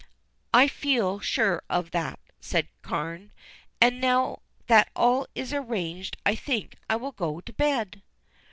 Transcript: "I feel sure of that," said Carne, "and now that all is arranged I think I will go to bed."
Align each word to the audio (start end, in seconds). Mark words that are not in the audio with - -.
"I 0.51 0.67
feel 0.67 1.19
sure 1.19 1.61
of 1.69 1.91
that," 1.91 2.17
said 2.39 2.67
Carne, 2.81 3.31
"and 3.79 4.01
now 4.01 4.39
that 4.65 4.89
all 4.95 5.27
is 5.35 5.53
arranged 5.53 6.17
I 6.25 6.33
think 6.33 6.77
I 6.89 6.95
will 6.95 7.11
go 7.11 7.39
to 7.39 7.53
bed." 7.53 8.01